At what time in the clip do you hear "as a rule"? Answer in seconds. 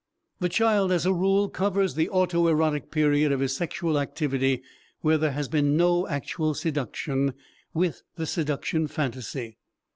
0.91-1.47